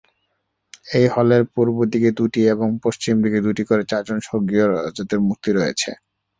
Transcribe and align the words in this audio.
এই 0.91 1.07
হলের 1.07 1.43
পূর্ব 1.53 1.77
দিকে 1.91 2.09
দুটি 2.19 2.41
এবং 2.53 2.67
পশ্চিম 2.83 3.15
দিকে 3.23 3.39
দুটি 3.45 3.63
করে 3.69 3.83
চারজন 3.91 4.17
স্বর্গীয় 4.21 4.65
রাজাদের 4.67 5.19
মূর্তি 5.27 5.49
রয়েছে। 5.53 5.89